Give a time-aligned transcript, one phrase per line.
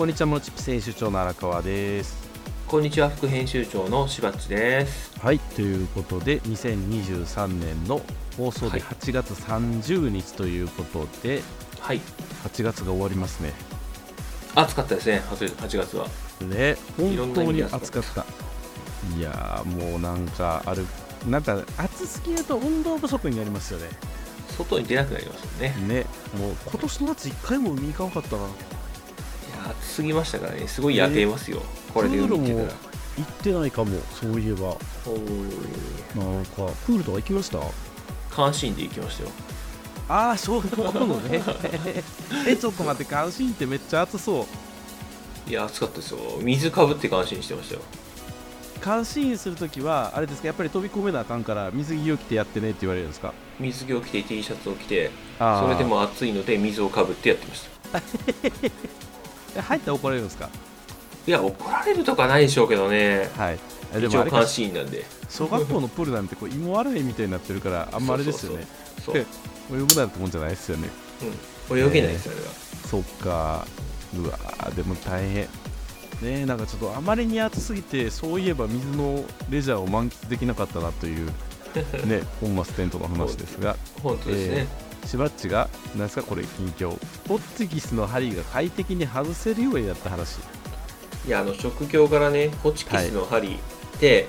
[0.00, 2.26] こんにちはモノチップ編集長の荒川です。
[2.66, 5.12] こんにちは副編集長のしばっちです。
[5.20, 8.00] はいということで2023年の
[8.34, 8.80] 放送ではい。
[8.80, 11.42] 8月30日ということで、
[11.80, 12.00] はい。
[12.44, 13.52] 8月が終わりますね。
[14.54, 16.06] 暑かったですね 8, 8月は。
[16.46, 18.24] ね本当にで暑かった。
[19.18, 20.86] いやーもうなんかある
[21.28, 23.90] なんか暑すぎると運動不足になりますよね。
[24.56, 25.74] 外に出なくなりましたね。
[25.86, 26.06] ね
[26.38, 28.48] もう今年の夏1回も海行かなかったな
[29.70, 30.66] いや暑すぎましたからね。
[30.68, 31.62] すごい焼けますよ、
[31.94, 32.64] これで海行ってたら。
[33.18, 34.68] 行ってないかもそういえば。
[36.16, 37.58] なんかプールとか行きました？
[38.36, 39.30] 監視員で行きましたよ。
[40.08, 41.42] ああそういうことね。
[42.48, 44.46] えちょっと待って関心ってめっちゃ暑そ
[45.46, 45.50] う。
[45.50, 46.18] いや暑かったですよ。
[46.40, 47.80] 水かぶって監視員してましたよ。
[48.84, 53.34] 監視員するときはあれですかやっぱり飛び込めなあかんから水着を着てやってねって言われるんですか？
[53.58, 58.00] 水着を着て T シャツを着てそれでも暑いので水をかぶってやってました
[59.56, 60.48] え入ったら怒られるんですか？
[61.26, 63.28] いや怒られるとかないでしょうけどね。
[63.36, 63.58] はい。
[63.94, 65.04] えでも監視員なんで。
[65.28, 68.66] 小学校のプールなんてこう芋洗いみたいになってるからあんまあれですよね。
[69.04, 69.24] そ泳
[69.70, 70.88] ぐなんてもんじゃないですよね。
[71.68, 72.46] そう、うん、泳げないですあれは。
[72.90, 73.66] そっか。
[74.16, 75.42] うわーでも大変。
[75.44, 75.48] ね
[76.22, 81.26] えなんかちょっとあまりに暑すぎてそういえば水のレジャーを満喫できなかったなという
[82.06, 83.76] ね本末転倒の話ですが。
[84.02, 84.66] 本当ですね、
[85.06, 86.90] しばっちが何ですかこれ近況。
[87.26, 90.38] ポッツギスの針が快適に外せるようになった話。
[91.26, 93.58] いやあの職業からねホチキスの針
[94.00, 94.26] で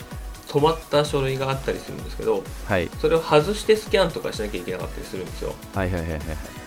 [0.48, 2.90] 止まった書類があったりするんですけどはい。
[3.00, 5.54] それを外してスキャンとかしなきゃいけなかったりするんですよ。
[5.74, 6.61] はいはいはいはいはい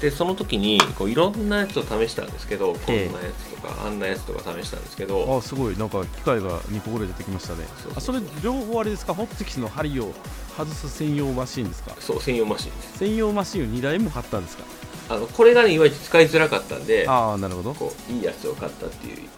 [0.00, 5.76] でその時にこういろんなやつを試したんですけどこんなええやつとかあんなやつとか試したんですけどあすごい。
[5.76, 7.64] なんか機械が2個ぐらい出てきましたね。
[7.82, 9.12] そうそうあそれ両方あれですか？
[9.14, 10.12] ホッチキスの針を
[10.56, 11.94] 外す専用マシンですか？
[12.00, 12.98] そう専用マシンです。
[12.98, 14.64] 専用マシンを2台も買ったんですか？
[15.10, 17.74] あのこれがねいわゆる使いづらかったんでああなるほど。
[17.74, 19.28] こういいやつを買ったっていう。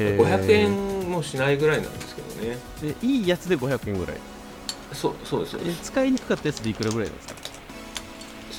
[0.00, 0.46] へー。
[0.46, 2.58] 500円もしないぐらいなんですけどね。
[2.82, 4.16] でいいやつで500円ぐらい。
[4.92, 5.82] そうそうですそうえです。
[5.92, 7.29] 使いにくかったやつでいくらぐらいなんですか？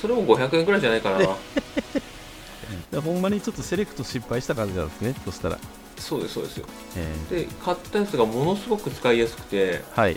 [0.02, 1.18] それも500円ぐらいじゃないかな
[2.90, 5.58] でほんまにちょっとセレクト失敗した感じなんですねそしたら、
[5.96, 6.66] そうですそうですよ。
[6.96, 9.84] えで買ったやつがものすごく使いやすくて。
[9.94, 10.14] ーはい。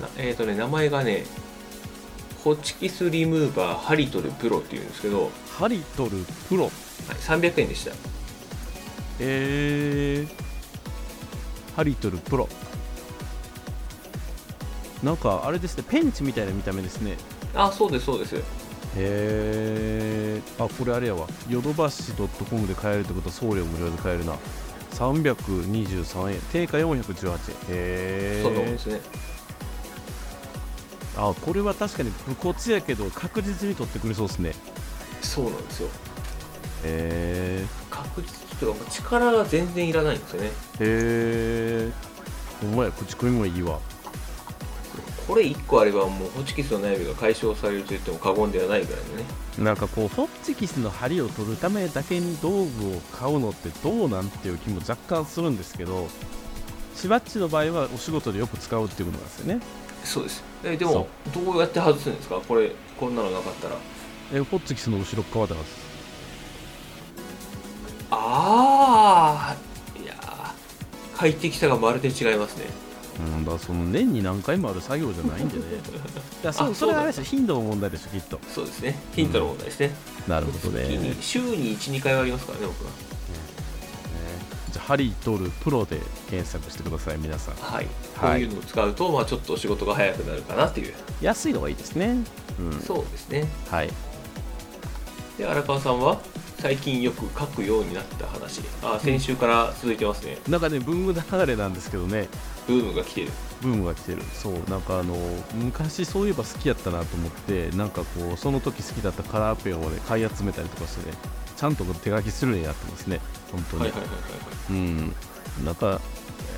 [0.00, 1.26] なえっ、とね名前がね
[2.42, 6.10] ホチキスリムーバーハリトルプロっていうんですけど、はい、ハリトル
[6.48, 6.70] プロ
[7.20, 7.92] ？300円でした。
[9.18, 12.48] えー、ハリトルプロ。
[15.02, 17.18] なんかあれですねペンチみたいな見た目ですね。
[17.54, 18.59] あそうですそうです
[18.96, 21.26] へえあこれあれやわ。
[21.48, 24.34] ヨドバシ .com で買えるってことは送料無料で買えるな。
[24.92, 27.36] 323円定価418円へ
[27.68, 28.64] えそうなん。
[28.64, 29.00] ですね。
[31.16, 34.52] あこれは確かに武骨やけど確実に取ってくれそうですね。
[35.22, 35.88] そうなんですよ。
[36.84, 40.50] へ確実というか力が全然いらないんですよね。
[40.80, 43.78] えへえほんまや口コミもいいわ
[45.30, 49.24] これ1個あればもうホチキスの悩みが解消されると言っても過言ではないぐらいのね。
[49.60, 56.08] なんかこうホッチキスの針を取るためだけに道具を買うのってどうなんていう気も若干するんですけど
[56.96, 59.60] しばっちの場合はお仕事でよく使うっていうことなんですよね。
[60.02, 60.42] そうです。
[60.64, 62.40] えでもどうやって外すんですか？
[62.40, 63.76] これこんなのなかったら。
[64.34, 65.70] えホッチキスの後ろ側で外す。
[68.10, 72.64] ああいやー快適さがまるで違いますね
[73.36, 75.62] うんだからその年に何回もある作業じゃないんでね。
[76.42, 77.24] いやそあそれはあれですよ。
[77.24, 78.40] 頻度の問題でしょきっと。
[78.54, 78.98] そうですね。
[79.14, 79.94] ヒントの問題ですね、
[80.26, 81.16] なるほどね。
[81.20, 82.90] 週に12回はありますからね僕は。
[84.72, 87.54] じゃあハリトルプロで検索してください皆さん。
[87.56, 87.86] はい、
[88.16, 88.42] はい。
[88.42, 92.18] こういうのを使うと、まあ、ちょっと仕事が早くなるかなっていう、安いのがいいですね。
[92.60, 92.80] うん。
[92.80, 93.48] そうですね。
[93.68, 93.90] はい。
[95.38, 96.20] で荒川さんは
[96.58, 98.60] 最近よく書くようになった話。
[98.82, 102.28] あ先週から続いてますね、なんかねブーム流れなんですけどね
[102.70, 103.32] ブームが来てる。
[103.60, 104.22] ブームが来てる。
[104.32, 105.16] そうなんかあの
[105.54, 111.16] 昔そういえば好きやったなと思ってなんかこうその時好きだったカラーペンをね買い集めたりとかしてね
[111.56, 113.20] ちゃんと手書きするようになってますね。
[113.50, 114.18] 本当に、はいはいはいはい
[114.70, 115.14] うん。
[115.64, 116.00] なんか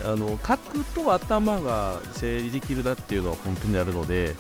[0.05, 4.35] あの書くと頭が整理できるなっていうのは本当にあるので、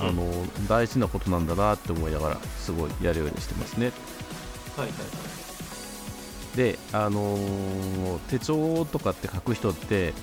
[0.00, 0.30] あの
[0.68, 3.92] 大事なことなんだなって思いながらすごいやるようにしてますね。
[4.76, 4.96] はいはい。
[6.56, 10.14] であのー手帳とかって書く人って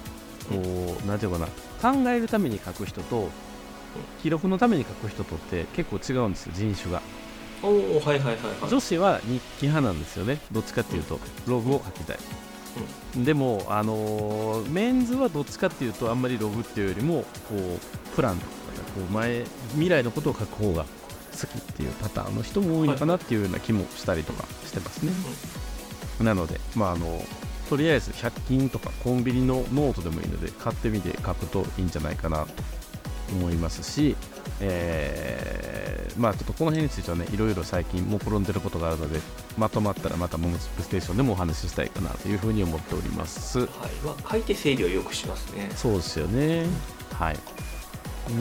[0.50, 1.48] こうなんていうのか
[1.92, 3.30] な考えるために書く人と
[4.22, 7.02] 記録のために書く人とって結構違うんですよ人種が。
[7.64, 8.70] おおはいはいはいはい。
[8.70, 12.18] 女子は日記派なんですよねどっちかっていうとログを書きたい、
[13.24, 18.52] でもあのーメンズはどっちかっていうとあんまりログっていうよりもこうプランとか
[18.96, 20.86] こう前未来のことを書く方が
[21.40, 25.12] 好きっていうパターンの人も多いのかなっていうような気もしたりとかしてますね、
[26.24, 27.24] なので、まあ、あの
[27.72, 32.52] とりあえず100均とかコンビニのノートでもいいので買ってみて書くといいんじゃないかなと
[33.32, 34.18] 思いますし、
[34.60, 39.22] えー、まあちょっとこの辺についてはねいろいろ最近も転んでることがあるので
[39.58, 43.60] まとまったらまたモモチップステーションでもお話ししたいかなというふうに思っております。
[43.60, 43.68] はい。
[44.06, 45.72] まあ、書いて整理をよくしますね。
[45.74, 46.66] そうですよね。
[47.14, 47.71] はい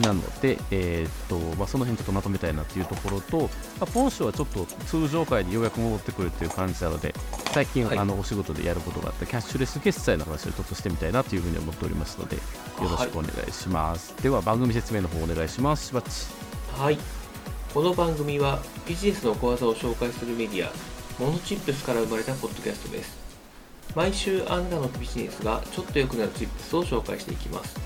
[0.01, 3.47] なので、えーっとまあ、その辺ちょっとまとめたいなっていうところと、ま
[3.81, 7.13] あ、今週はちょっと通常回でようやく戻ってくるっていう感じなので
[7.51, 7.97] 最近、はい。
[7.97, 12.41] あのお仕事でやることがあったキャッシュレス決済の話をちょっとしてみたいなというふうに思っておりますのでよ
[12.79, 15.87] ろしくお願いします、では番組説明の方お願いします。
[15.87, 16.27] しばっち。
[16.79, 16.97] はい。
[17.73, 20.71] この番組はビジネスの小技を紹介するメディア
[21.19, 23.21] モノチップスから生まれたポッドキャストです。
[23.95, 27.77] 毎週あなたのビジネスがちょっと良くなるチップスを紹介していきます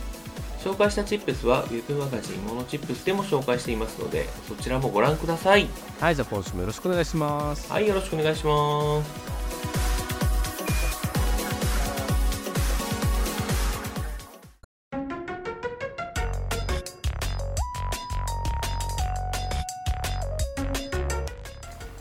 [0.65, 5.67] 紹介したチップスは Web マガジンモノチップスでも紹介していますのでそちらもご覧ください。
[5.99, 7.71] はいじゃあ今週もよろしくお願いします。
[7.71, 9.35] はいよろしくお願いします。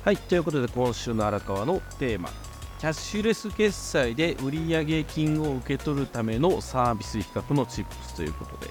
[0.05, 2.31] はい、ということで今週の荒川のテーマ
[2.79, 8.71] キャッシュレス決済で売上金を受け取るためのサービス比較のチップスということで、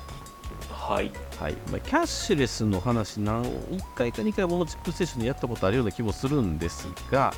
[0.69, 1.11] はい。
[1.39, 1.53] はい。
[1.71, 7.33] まあ、キャッシュレスの話何1回か2回ものチップステーションでやったことあるような気もするんですが、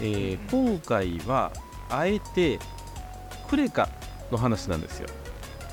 [0.00, 1.52] えー今回は
[1.90, 2.58] あえて
[3.48, 3.88] クレカ
[4.30, 5.08] の話なんですよ。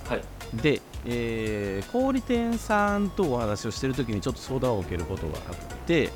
[0.10, 0.24] はい。
[0.56, 5.56] で、えー小売店さんとお話をしてるときにちょっと相談を受けることがあっ
[5.86, 6.10] て、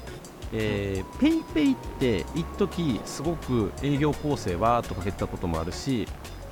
[0.58, 6.08] えー、 PayPay って一時すごく営業攻勢わーっとかけてたこともあるし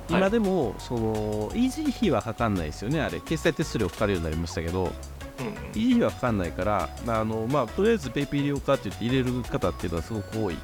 [0.08, 0.18] はい。
[0.18, 3.20] 今でもその維持費はかかんないですよねあれ。
[3.20, 4.92] 決済手数料かかるようになりましたけど
[5.40, 5.52] うんうん。
[5.72, 10.56] 維持費はかかんないからあの、まあ、とりあえず PayPay 利用かって言って入れる方っていうのはすごく多い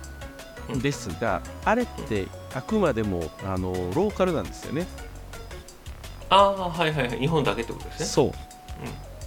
[0.68, 0.80] うん。
[0.80, 4.86] ですが、あれってあくまでもあのローカルなんですよね。
[6.28, 7.18] ああはいはいはい。
[7.18, 8.06] 日本だけってことですね。
[8.06, 8.32] そう、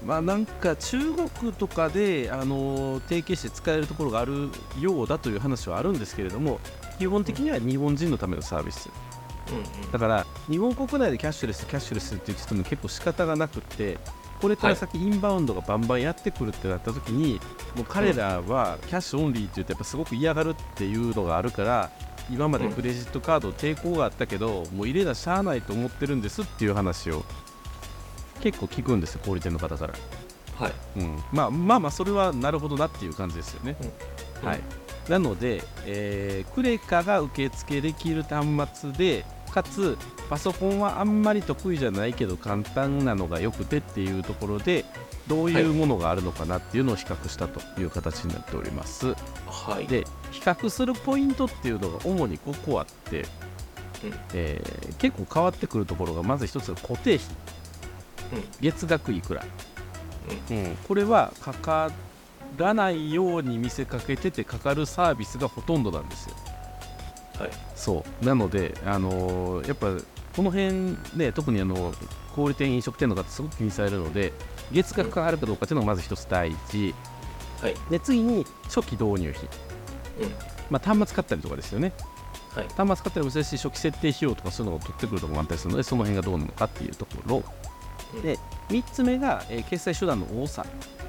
[0.05, 6.59] まあなんか中国とかであの提携して使えるところがあるようだという話はあるんですけれども
[6.99, 8.89] 基本的には日本人のためのサービス。
[9.49, 9.91] うんうん。
[9.91, 13.97] だから日本国内でキャッシュレスキャッシュレスって言ってても結構仕方がなくって
[14.41, 17.39] これから先インバウンドがバンバンやってくるってなった時に
[17.75, 21.91] もう彼らはキャッシュオンリーって言ってやっぱすごく嫌がるっていうのがあるから
[22.29, 27.23] 今までクレジットカード抵抗があったけどもう入れなしゃあないと思ってるんですっていう話を
[28.43, 29.93] 結構聞くんですよ小売店の方から、
[30.57, 30.73] はい。
[30.97, 33.77] うん、まあまあまあそれはなるほどなっていう感じですよね、
[34.43, 34.49] うん。
[34.49, 34.59] はい、
[35.07, 39.97] なので、えークレカが受付できる端末でかつ
[40.29, 44.83] パソコンはあんまり得意じゃないけど簡単なのがよくてっていうところで
[45.27, 49.87] どういうものがあるのかなっていうのを比較したという形になっております、はい。
[49.87, 53.21] で比較するポイントっていうのが主に5個あって、
[54.03, 54.13] うん。
[54.33, 57.17] えー結構変わってくるところがまず一つが固定費。
[57.17, 57.62] うん
[58.61, 59.45] 月額いくら、
[60.49, 60.77] うん。
[60.87, 61.91] これはかか
[62.57, 66.35] らないように見せかけててかかるサービスがほとんどなんですよ。
[67.39, 67.49] はい。
[67.75, 68.25] そう。
[68.25, 69.87] なので、あのーやっぱ
[70.35, 71.93] この辺ね特にあの
[72.35, 74.33] 小売店飲食店の方すごく気にされるので
[74.71, 76.95] 月額があるかどうかっていうのがまず一つ第一。
[77.61, 77.75] はい。
[77.89, 79.43] で次に初期導入費、
[80.19, 80.31] うん。
[80.69, 81.93] まあ、端末買ったりとかですよね。
[82.55, 82.67] はい。
[82.75, 87.37] 端末買ったりもすし初期設定費用とかそういうのを取ってくるところもあったりするのでその辺がどうなのかっていうところ。
[87.37, 87.43] うん
[88.21, 88.37] で
[88.69, 90.65] 3つ目が、えー決済手段の多さ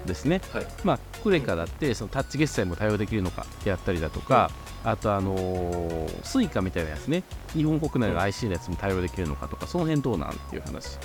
[0.07, 0.41] ですね。
[0.53, 0.67] はい。
[0.85, 4.51] まあ、クレカだってそのタッチ決済も対応できるのかであったりだとか、
[4.85, 7.23] あとあのースイカみたいなやつね。
[7.53, 10.99] 日本国内の IC のやつも対応できるのかとかその辺どうなんっていう話。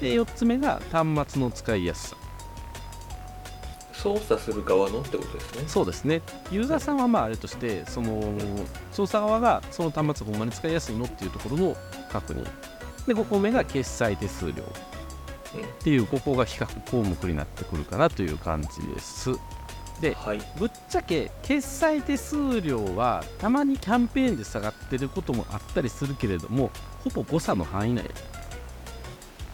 [0.00, 2.16] で4つ目が端末の使いやすさ。
[3.92, 5.64] 操作する側のってことですね。
[5.66, 6.20] そうですね。
[6.50, 8.22] ユーザーさんはまああれとしてその
[8.92, 11.76] 操作側がその端末ほんまに使いやすいのっていうところの
[12.12, 12.44] 確認。
[13.06, 14.64] で5個目が決済手数料
[15.60, 19.30] っていうここが比較項目になってくるかなという感じです。
[20.00, 20.40] ではい。
[20.58, 26.70] ぶっちゃけ決済手数料はたまにキャンペーンで下がってることもあったりするけれども
[27.02, 28.04] ほぼ誤差の範囲内。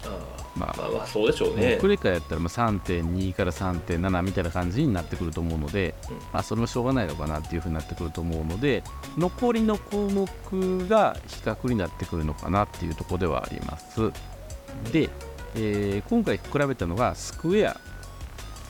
[0.04, 1.78] あまあーまあまあそうでしょうね。
[1.80, 6.16] クレカやったらまあ3.2から3.7みたいな感じになってくると思うので、うん。
[6.16, 8.82] まあ、それもしょうがないのかなっていうふうになってくると思うので
[9.18, 10.26] 残りの項目
[10.88, 14.10] が比較になってくるのかなっていうところではあります。
[14.92, 15.10] で、
[15.54, 17.76] えー今回比べたのがスクエア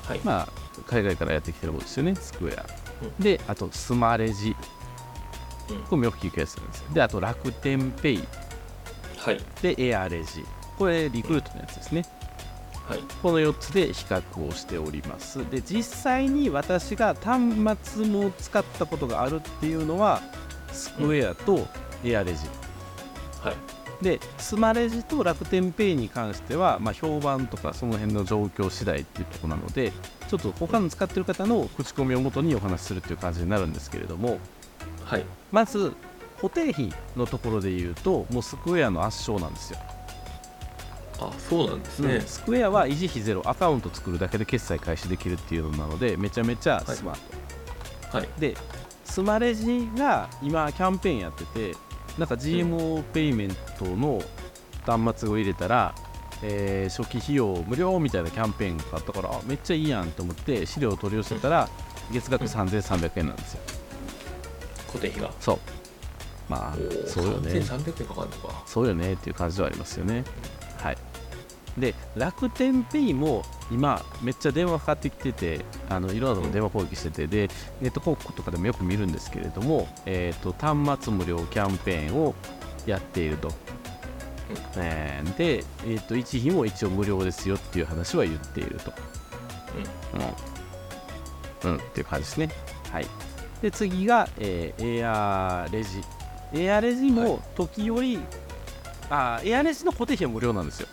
[0.06, 0.48] はいまあ、
[0.88, 2.66] 海外からやってきてるものですよね、スクエア。
[3.02, 4.56] うんで、あと、スマレジ。
[5.70, 6.84] うんこれもよく聞くやつなんですよ。
[6.92, 8.24] で、あと、楽天ペイ。
[9.18, 10.44] はいで、エアレジ。
[10.76, 12.04] これ、リクルートのやつですね。
[12.88, 15.48] はいこの4つで比較をしております。
[15.48, 17.40] で、実際に私が端
[17.84, 20.20] 末も使ったことがあるっていうのは、
[20.72, 21.68] スクエアと
[22.04, 22.40] エアレジ
[23.42, 29.92] はいでスマレジと楽天ペイに関しては、まあ、評判とかその辺の状況次第っていうところなので
[30.28, 34.38] ちょっと他の使ってる方の口コミをもとにお話しするっていう感じになるんですけれども。
[35.04, 35.24] はい。
[35.50, 35.92] まず
[36.36, 39.78] 固定費のところで言うともうスクエアの圧勝なんですよ、
[41.18, 42.22] あそうなんですね、うん。
[42.22, 47.18] スクエアは維持費ゼロアカウント作るだけで決済開始できるっていうのなのでめちゃめちゃスマー
[48.10, 48.28] ト、はい。
[48.38, 48.56] で
[49.04, 51.74] スマレジが今キャンペーンやってて
[52.18, 54.22] なんか GMO ペイメントの
[54.86, 55.94] 端末を入れたら、
[56.42, 61.68] えー初期費用無料みたいなキャンペーンがあったからあめっちゃいいやんと思って資料を取り寄せたら
[62.12, 63.60] 月額3300円なんですよ。
[64.88, 65.30] 固定費が？
[65.40, 65.58] そう。
[66.48, 66.76] まあ
[67.06, 67.52] そうよね。
[67.52, 68.62] 3300円かかるのか。
[68.66, 70.24] そうよねっていう感じではありますよね。
[70.78, 70.98] はい。
[71.78, 77.48] で楽天ペイも今めっちゃ電話かかってきててあのいろんなところ電話攻撃しててで
[77.80, 82.34] ネット広告とかでもよく見るんですけれども、えー、と端末無料キャンペーンを
[82.86, 83.52] やっていると、
[84.76, 88.92] えーで、えー、と一費も一応無料ですよっていう話は言っていると。
[91.64, 92.48] うん、うん、っていう感じですね。
[92.90, 93.06] はい。
[93.62, 96.00] で次が、えーエアレジ。
[96.52, 98.18] エアレジも時折、
[99.08, 100.88] あエアレジの固定費は無料なんですよ、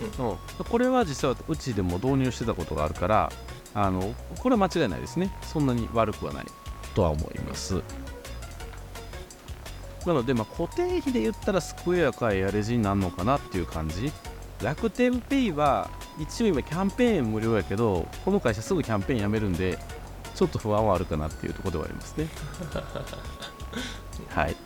[0.00, 3.32] うん、これは実はうちでも導入してたことがあるから
[3.74, 5.32] あのこれは間違いないですね。
[5.42, 6.44] そんなに悪くはない。
[6.94, 7.82] とは思います。
[10.06, 14.10] なので、まあ、固定費で言ったらスクエアかエアレジになるのかなっていう感じ。
[14.62, 15.88] 楽天ペイは
[16.18, 19.78] 一応今キャンペーン無料やけどこの会社すぐキャンペーンやめるんで
[20.34, 22.26] ちょっと不安はあるかなっていうところではありますね。
[24.30, 24.56] はい。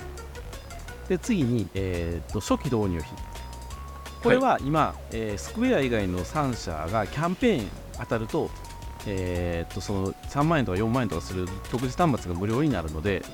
[1.09, 3.11] で次に、えー、と初期導入費
[4.23, 8.51] これは今、えースクエア以外の3社がキャンペーン当たると,、
[9.07, 13.25] えー、とその3万円とか4万円とかする特殊端末が無料になるので、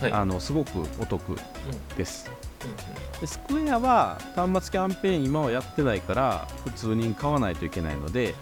[0.00, 0.12] はい。
[0.12, 1.38] あのすごくお得
[1.96, 2.30] です。
[2.64, 3.20] うん。
[3.20, 8.34] でスクエアは端末キャンペーン今はやってないから普通に買わないといけないので、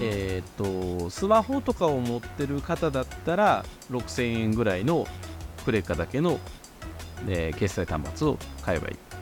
[0.00, 5.06] えー、とスマホとかを持ってる方だったら6000円ぐらいの
[5.64, 6.40] クレカだけの、
[7.28, 9.13] えー決済端末を買えばいい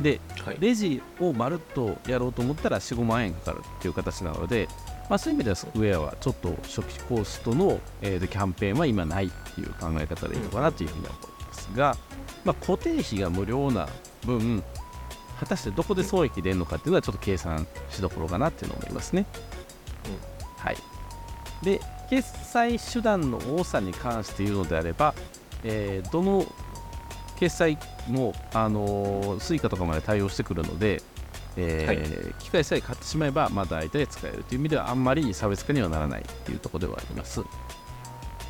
[0.00, 4.68] でうんはいレジをまるっとやろうと思ったら45万円かかるっていう形なので、
[5.08, 11.96] まあ、そういう意味ではスクエアはちょっと初期コストの、えーとキャンペーンは今ないっていう考え方でいいのかなというふうには思いますが、
[12.44, 13.88] まあ、固定費が無料な
[14.26, 14.62] 分
[15.38, 19.26] 果たしてどこで損益出るのかっていうのはちょっと計算しどころかなっていうのを思いますね。
[20.56, 20.76] はい、
[21.62, 25.14] で決済手段の多さに関して言うのであれば、
[25.62, 26.46] えーどの
[27.38, 31.02] 決済も、あのー、 Suica とかまで対応してくるので、
[31.56, 37.42] えー機械さえ買ってしまえば、まあ、大体使えるという意味ではあんまり差別化にはならないっていうところではあります。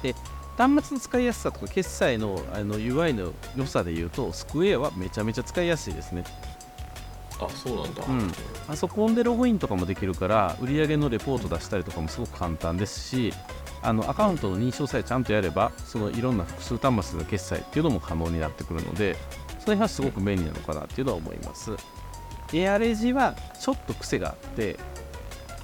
[0.02, 0.14] で
[0.56, 6.24] 端末の使いやすさとか決済のあの UI の良さで言うとスクエアはめちゃめちゃ使いやすいですね。
[7.40, 8.32] あそうなんだ、うん
[8.66, 13.32] パソコンでログインとかもできるから売上のレポート出したりとかもすごく簡単ですし
[13.84, 19.14] あのアカウントの認証さえちゃんとやればそのいろんな複数端末での決済っていうのも可能になってくるので
[19.64, 21.72] その辺はすごく便利なのかなっていうのは思います。
[22.52, 24.78] エアレジはちょっと癖があって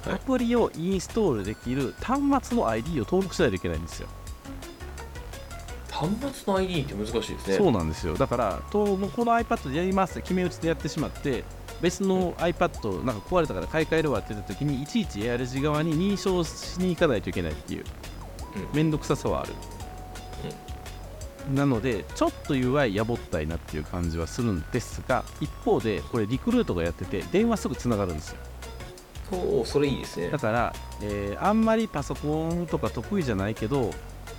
[0.05, 0.13] はい。
[0.15, 4.07] アプリをインストールできる端末の ID を登録しないといけないんですよ。
[5.89, 7.57] 端末の ID って難しいですね。
[7.57, 8.15] そうなんですよ。
[8.15, 11.43] だからとこの iPad でやりますって決め打ちでやってしまって
[11.81, 17.81] 別の iPad なんか壊れたから買い替えるわって言った時にいちいちエアレジ側に認証しに行かないといけないっていう。
[17.81, 18.10] うん
[18.73, 19.53] 面倒くささはある、
[21.53, 28.37] なのでちょっと UI やぼったいなっていう感じはするんですが一方でこれリクルートがやってて電話すぐつながるんですよ。
[29.29, 30.29] そうそれいいですね。
[30.29, 33.91] だから、えーあんまりパソコンとか得意じゃないけど、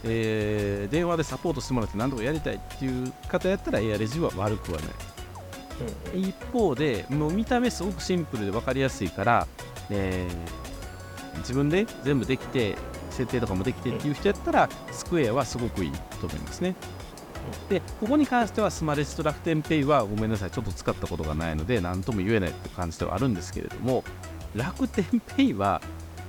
[0.05, 4.91] えー電話でサポートしてもらって何とかやりたいっていう方やったらエアレジは悪くはない。
[6.15, 6.21] うん。
[6.21, 9.47] 一方でもう見た目すごくシンプルで分かりやすいから、
[9.91, 10.63] えー
[11.39, 12.77] 自分で全部できて
[13.13, 16.75] 設定とかもできてっていう人やったらスクエアはすごくいいと思いますね
[17.69, 24.05] でここに関してはスマレジと楽天ペイはごめんなさいちょっと使ったことがないので何とも言えないって感じではあるんですけれども
[24.55, 25.05] 楽天
[25.37, 25.81] ペイは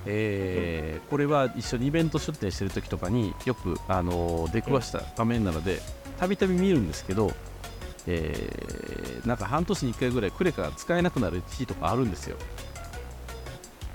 [0.05, 5.81] えーこれは一緒にイベント出店してる時とかによく、あの出くわした画面なので
[6.17, 7.31] たびたび見るんですけど、
[8.07, 12.35] えーなんか半年に1回ぐらいクレカが使えなくなる日とかあるんですよ。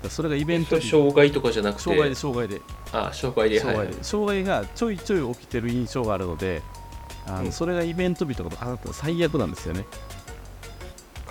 [0.08, 1.82] それがイベント障害とかじゃなくて？
[1.82, 2.60] 障害で障害で。
[2.92, 4.04] あ障害で障害はいで。
[4.04, 6.62] 障害がちょいちょい起きてる印象があるので
[7.26, 7.52] あの、うん。
[7.52, 9.84] それがイベント日とかと重なったら最悪なんですよね。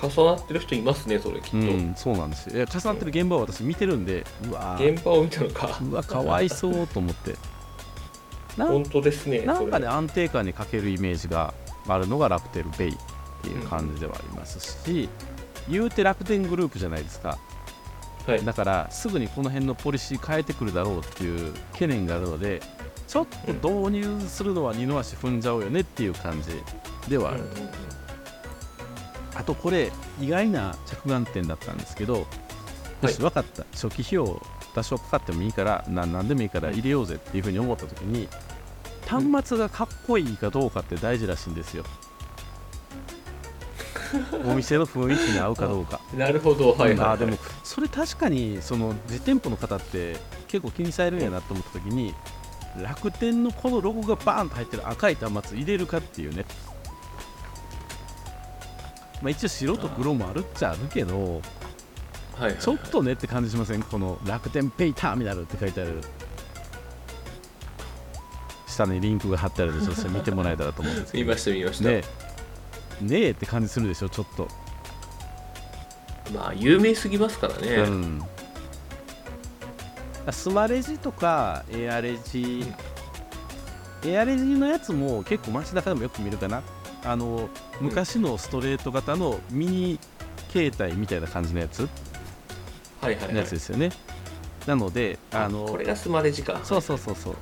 [0.02, 2.66] 重なってる人いますねそれきっと、うん、そうなんですよ。
[2.66, 4.94] 重なってる現場を私見てるんで、うわー。
[4.94, 5.80] 現場を見たのか。
[5.82, 7.36] うわかわいそうと思って。
[8.58, 11.54] 本当ですねなんかねそ安定感に欠けるイメージが
[11.88, 12.94] あるのが楽天ペイっ
[13.44, 15.08] ていう感じではありますし、
[15.70, 17.38] 言うて楽天グループじゃないですか
[18.28, 18.46] はい。
[18.46, 22.62] だからすぐにこの辺のポリシー変えてくるだろうっていう懸念があるので
[23.08, 23.28] ちょっ
[23.62, 26.50] と導入するのは二の足踏んじゃうよねっていう感じ
[27.10, 27.48] ではある、うん
[29.36, 32.26] あとこれ意外な着眼点だったんですけど、
[33.04, 33.66] よし分かった。
[33.72, 34.42] 初期費用
[34.78, 38.28] 多少かかってもいいからな何でもいいから入れようぜっていうふうに思った時に
[39.08, 41.84] 端末がかっこいいかどうかって大事らしいんですよ
[44.46, 46.00] お店の雰囲気に合うかどうか。
[46.16, 46.72] なるほど。
[46.74, 52.14] はいはい、はい、でもそれ確かにその実店舗の方って結構気にされるんやなと思った時に
[52.82, 56.46] 楽天のこのロゴがバーンと入ってる赤い端末入れるかっていうね。
[59.22, 61.42] まあ一応白と黒もあるっちゃあるけどはいはい
[62.40, 62.58] はい。
[62.60, 63.82] ちょっとねって感じしません？
[63.82, 66.02] この楽天ペイターミナルって書いてある。
[68.68, 71.24] 下にリンクが貼ってあるでしょ見てもらえたらと思うんですけど。
[71.26, 72.04] 見ました見ました、ね
[73.02, 74.48] ねえって感じするでしょちょっと。
[76.34, 78.22] まあ有名すぎますからね、うん、
[80.32, 82.66] スマレジとかエアレジ、
[84.04, 86.62] エアレジのやつも結構街中でもよく見るかな。
[87.06, 87.50] あの
[87.80, 90.00] 昔のストレート型のミニ
[90.50, 91.88] 携帯みたいな感じのやつ。
[93.02, 93.92] はいはい、はい、のやつですよね、
[94.66, 96.60] なのであのこれがスマレジか。
[96.64, 97.36] そうそうそうそう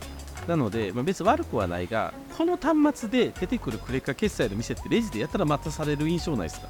[0.47, 6.67] なので、まあ、別に悪くはないがこの端末で出てくるクレカ決済の店ってレジでやったら待たされる印象ないですか？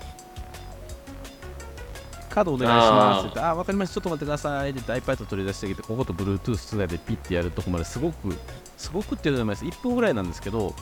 [2.30, 8.36] カードお願いしますってああー、わかりました、ちょっと待ってくださいって iPad 取り出してきて、ここと Bluetooth つないでピッてやるとこまですごく、
[8.78, 10.80] すごくっていうのはないです、1分ぐらいなんですけど、だか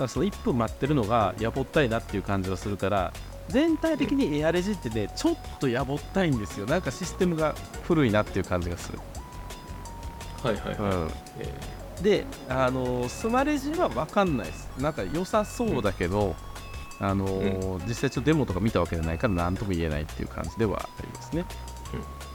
[0.00, 3.14] らその1分待ってるのがやぼったいなっていう感じがするから、
[3.48, 8.98] 全体的にエアレジってね、ちょっとやぼったいんですよ、なんかシステムが古いなっていう感じがする。
[10.42, 11.10] はいはいはい、うん。
[11.38, 11.54] え
[12.02, 14.68] であのスマレジは分かんないです。
[14.78, 16.34] なんか良さそうだけど、
[17.00, 21.44] あの実際ちょっとデモとか見たわけじゃないから何とも言えないっていう感じではありますね、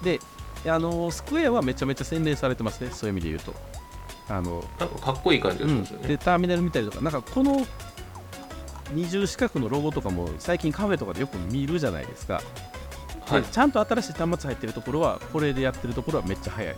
[0.04, 0.20] で
[0.66, 2.90] あのスクエアはめちゃめちゃ洗練されてますね。
[2.92, 3.54] そういう意味で言うと。
[4.32, 7.66] あの、ーなんかかっこいい感じがうんしますよね、でターミナル見たりとかなんかこの
[8.92, 12.42] 二重四角のロゴとかも最近カフェとかでよく見るじゃないですか、
[13.26, 13.44] ではい。
[13.44, 16.76] ちゃんと新しい端末入ってるところはこれでやってるところはめっちゃ早い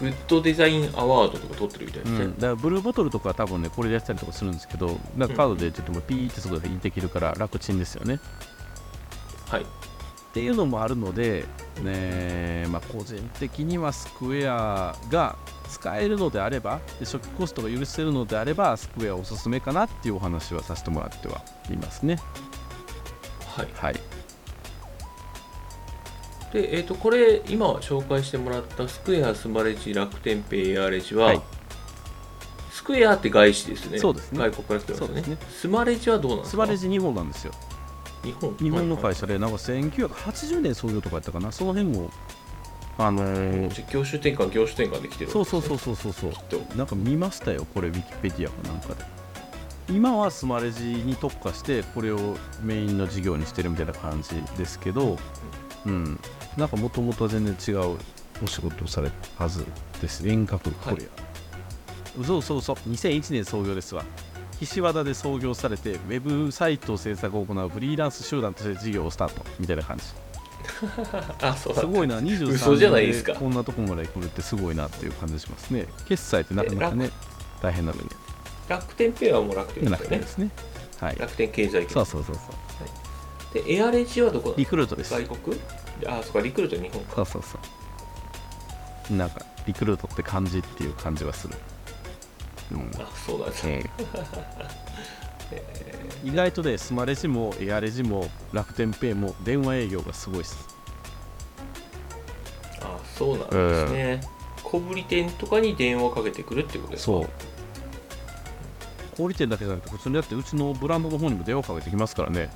[0.00, 8.20] グッドデザインアワードとか取ってるみたいですね、うん、だからブルーボトルとかは多分ねこれでやってたりとかするんですけどなんかカードでちょっともうピーってそこできるから楽ちんですよね。
[9.48, 9.62] はい。
[9.62, 9.64] っ
[10.32, 11.44] ていうのもあるので
[11.82, 15.36] ねまあ個人的にはスクエアが
[15.68, 22.18] 使えるのであればで初期コストが許せるのであればスクエアおすすめかなっていうお話はさせてもらってはいますね。
[23.56, 23.68] はい。
[23.74, 24.21] はい
[26.52, 31.40] で、えー、とこれ今紹介してもらったスクエアスマレジ楽天ペイエアレジは、はい。
[32.70, 33.98] スクエアって外資ですね。
[33.98, 34.38] そうですね。
[34.38, 35.22] 外国から来てますよね。
[35.22, 36.50] そうですスマレジはどうなんですか？
[36.50, 37.52] スマレジ日本なんですよ。
[38.24, 38.56] 日本。
[38.58, 41.52] 日本の会社社でなんか1980年創業とかやったかな。
[41.52, 42.10] その辺も
[42.98, 46.12] あのー業種転換業種転換できてるそうそうそううそうそう。
[46.12, 46.76] そうと。
[46.76, 49.04] なんか見ましたよ、これ、ウィキペディアかなんかで。
[49.88, 55.18] 今はスマレジに特化して、これをメインの事業にしてるみたいな感じですけど、うん、
[56.56, 57.98] なんかもともとは全然違う
[58.42, 59.64] お仕事をされたはず
[60.00, 62.24] です、遠隔コリア。
[62.24, 64.04] そうそうそう、2001年創業ですわ。
[64.60, 70.04] 岸和田で創業されて、ウェブサイト制作を行うフリーランス集団として事業をスタートみたいな感じ。
[71.42, 75.86] あそうすごいな、23嘘じゃないですかこんなとこまで来るってすごいなっていう感じしますね。
[76.06, 77.10] 決済ってなかなかね、
[77.60, 78.08] 大変なのに。
[78.68, 80.50] 楽天ペイはもう楽天なですよねくてですね。
[81.00, 81.16] はい。
[81.18, 82.71] 楽天経済圏そうそうそうそう。
[83.52, 85.10] でエアレジはどこなんリクルートです。
[85.10, 85.60] か外国？
[86.06, 87.58] あそっかリクルート日本かそうそうそ
[89.14, 89.16] う。
[89.16, 91.54] なんか、リクルートって感じっていう感じはする。
[92.72, 93.90] うんあそうなんですえ
[95.50, 95.62] え
[96.24, 100.56] 意外とね、スマレジもエアレジも楽天ペイも電話営業がすごいです。
[102.80, 104.20] あそうなんですね、
[104.62, 107.12] 小売店とかに電話かけてくるってことですか？
[107.12, 107.28] そう。
[109.16, 112.48] 小売店だけじゃなくて、普通にだってうちのブランドの方にも電話かけてきますからね。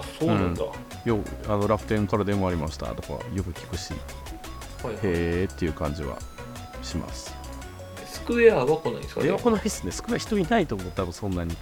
[0.00, 0.62] あそうなんだ、
[1.04, 3.92] よあの楽天から電話ありましたとかよく聞くし、
[4.82, 5.00] はいはい。
[5.02, 6.18] へーっていう感じは
[6.82, 7.34] します。
[8.06, 9.32] スクエアは来ないんですかね？
[9.32, 9.92] 来ないですね。
[9.92, 11.56] 少ない人いないと思う、多分そんなに。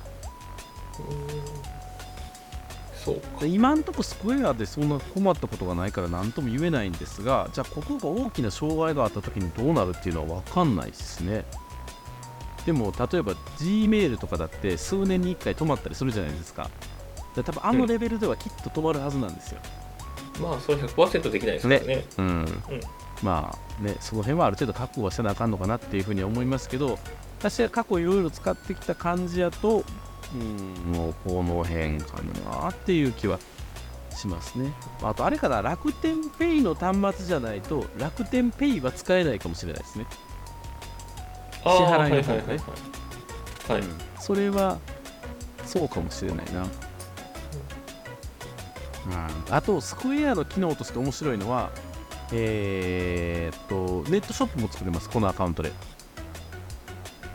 [3.04, 11.44] そう今んとこスクエアでそんな困ったことがないから何とも言えないんですがじゃあここが大きな障害があった時にどうなるっていうのは分かんないですね。
[12.64, 16.64] でも例えば Gmail とかだって数年に1回止まったりするじゃないですか。
[16.64, 16.70] で
[17.42, 19.60] 多分あのレベルではきっと止まるはずなんですよ、
[20.40, 22.04] まあそれ100%できないですからね。
[22.18, 22.62] うん。
[23.22, 26.98] まあねその辺はある程度覚悟はせなあかんのかなっていうふうには思いますけど
[27.38, 29.84] 私は過去いろいろ使ってきた感じやと
[30.34, 32.20] うんもうこの辺か
[32.50, 33.38] なっていう気は
[34.10, 34.72] しますね。
[35.02, 40.06] あとあれかな楽天ペイの端末じゃないと楽天ペイは使えないかもしれないですね。
[41.62, 42.08] 支払いの方ね。
[42.08, 42.58] はいはいはいはい、
[43.72, 43.80] はい。
[43.80, 43.98] うん。
[44.20, 44.78] それは
[45.64, 46.66] そうかもしれないな、
[49.06, 51.70] うん、あとスクエアの機能として面白いのは
[52.32, 55.72] えーっとネットショップも作れますこのアカウントで。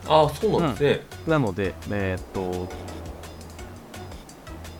[0.07, 2.67] ああそうなんですね、なのでえーっと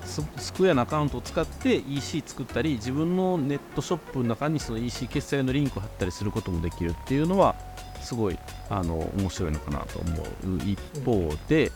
[0.04, 7.56] ススクエアのアカウントを使って EC 作ったり自分のネットショップの中にその EC 決済のリンクを貼ったりすることもできるっていうのは
[8.02, 8.40] すごい
[8.72, 10.26] あの面白いのかなと思う。
[10.66, 11.72] 一方で、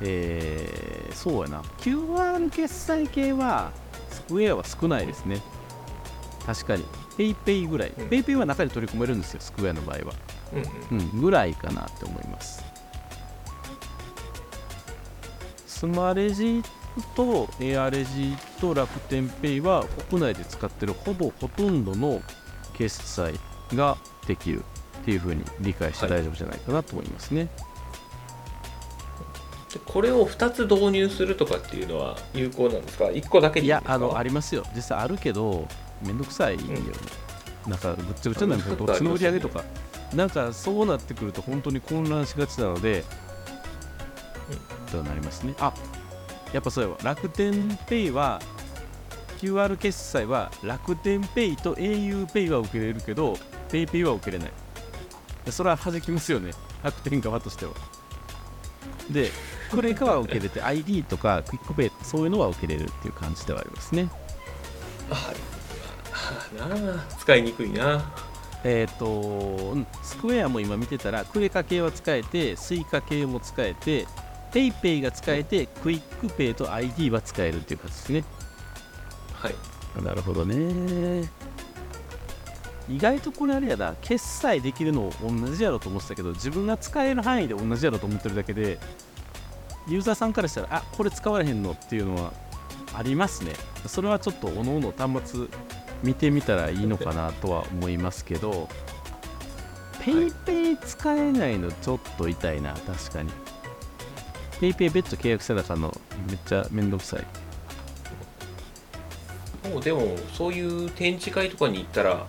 [0.00, 1.62] えーそうやな。
[1.78, 3.72] QR 決済系は
[4.28, 5.40] スクエアは少ないですね。
[6.44, 6.84] 確かに。
[7.16, 7.92] PayPay ぐらい。
[7.96, 8.08] うん。
[8.08, 10.14] PayPay は中に取り込めるんですよスクエアの場合は。
[10.90, 11.00] うんうん。
[11.00, 12.62] うん、ぐらいかなって思います。
[15.66, 16.62] スマレジ
[17.14, 22.20] とエアレジと楽天ペイは国内で使ってるほぼほとんどの
[22.74, 23.34] 決済
[23.74, 24.64] ができる
[25.02, 27.48] っていうふうに理解して大丈夫じゃないかなと思いますね。
[29.72, 34.64] でこれを2つ導入するとかっていうのは有効なんですか？1個だけでいいや、あの、ありますよ。
[34.74, 35.68] 実際あるけど、
[36.02, 36.80] めんどくさいよね。
[37.66, 38.86] なんか、ぐっちゃぐちゃになるんですよ。
[38.86, 39.62] どっちの売り上げとか。
[40.14, 43.04] なんか、そうなってくると、本当に混乱しがちなので、
[44.90, 45.54] となりますね。
[45.58, 45.72] あ
[46.52, 46.96] やっぱそうやわ。
[47.02, 48.40] 楽天ペイは、
[49.38, 53.36] QR 決済は楽天ペイと au ペイは受けれるけど、
[53.70, 54.52] PayPay は受けれない。
[55.44, 56.52] でそれは弾きますよね。
[56.82, 57.72] 楽天側としては。
[59.10, 59.30] で、
[59.70, 64.08] クレカは受けれて、 iD とか QUICPay、そういうのは受けれるっていう感じではありますね。
[65.10, 65.32] あ
[66.60, 68.12] あなあ使いにくいな
[68.64, 74.06] えっ、と、うん Square も今見てたら、クレカ系は使えて、 Suica 系も使えて、
[74.52, 78.24] PayPay が使えて、クイックペイと ID は使えるっていう感じですね。
[79.32, 79.54] はい
[80.02, 81.28] なるほどね。
[82.88, 88.78] 意外とこれあれやな、決済できるの同じやろと思ってたけど、自分が使える範囲で同じやろと思ってるだけで、
[89.88, 92.32] ユーザーさんからしたら、あこれ使われへんのっていうのは
[92.94, 93.52] ありますね。
[93.86, 95.46] それはちょっとおのおの端末
[96.02, 98.68] 見てみたらいいのかなとは思いますけど、
[100.00, 103.30] PayPay 使えないのちょっと痛いな、確かに。
[104.60, 105.94] PayPay 別途契約せなあかんの
[106.28, 107.26] めっちゃめんどくさい。
[109.68, 112.26] もうでもそういう展示会とかに行ったら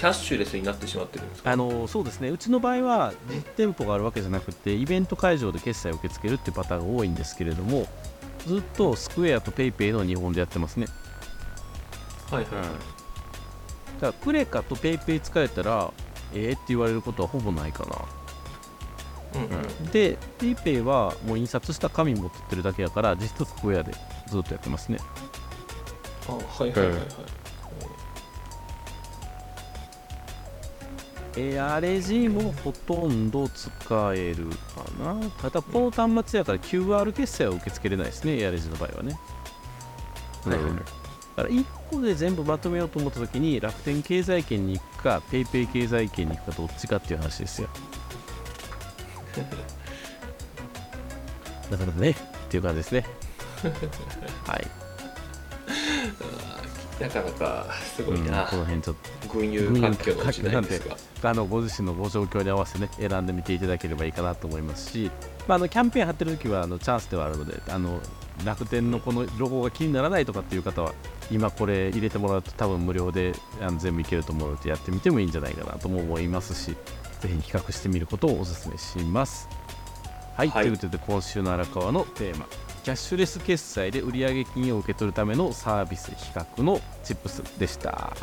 [0.00, 1.50] キャッシュレスになってしまってるんですか？
[1.50, 2.30] あのそうですね。
[2.30, 7.86] うちの場合は実店舗があるわけじゃなくてイベント会場で決済を受け付けるっていうパターンが多いんですけれども
[8.46, 10.86] ずっと Square と PayPay の2本でやってますね。
[12.30, 15.92] はいはいはい、だからクレカと PayPay 使えたら
[16.32, 17.84] ええって言われることはほぼないか
[19.34, 19.50] うんうん。
[19.50, 23.92] な、で PayPay はもう印刷した紙持ってってるだけやから実質 Square で
[24.28, 24.98] ずっとやってますね。
[26.26, 27.00] あはいはいはいはい、
[31.36, 33.68] エアレジもほとんど使
[34.14, 35.14] えるかな。
[35.40, 38.40] ただこの端末やから QR 決済は受け付けれないですね。
[38.40, 39.18] エアレジの場合はね。
[40.44, 40.74] はいはいはい。
[40.74, 47.68] だから1個で全部まとめようと思った時に楽天経済圏に行くか PayPay 経済圏に行くかどっちかっていう話ですよ。
[51.70, 52.14] だからねっ
[52.48, 53.06] ていう感じですね。
[54.46, 54.66] はい、
[57.00, 58.96] なかなかすごいうんな、この辺ちょっ
[59.32, 65.10] 群雄割拠の時代ですがとあのご自身のご状況に合わせてね選んでみていただければいいかなと思いますし、
[65.48, 68.00] まあ、あのキャンペーン貼ってる時はあのチャンスではあるのであの
[68.44, 70.92] 楽天のこのロゴが気にならないとかっていう方は
[71.30, 76.76] 今これ入れてもらうと多分無料であの全部いけると思うのでやってみてもいいんじゃないかなとも思いますし
[77.20, 79.48] ぜひ比較してみることをお勧めします。
[80.36, 80.64] はい、はい。
[80.64, 82.46] ということで今週の荒川のテーマ
[82.82, 87.90] キャッシュレス決済で売上金を受け取るためのサービス比較のチップスでした。
[87.90, 88.14] は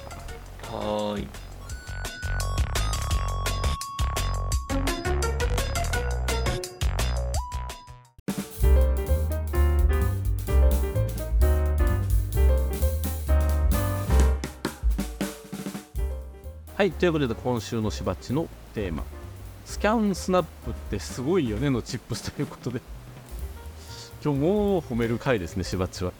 [1.15, 1.27] ーい。
[16.75, 19.03] はい、ということで今週のしばっちのテーマ。
[19.65, 22.81] スキャンスナップってすごいよねのチップスということで
[24.23, 26.11] 今日もう褒める回ですねしばっちは。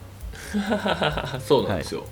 [1.42, 2.06] そうなんですよ、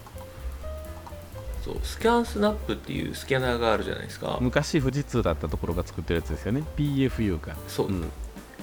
[1.63, 4.37] そうスキャンスナップっていうスキャナーがあるじゃないですか。
[4.41, 7.55] 昔富士通だったところが作ってるやつですよね PFU か。
[7.67, 8.11] そう、うん、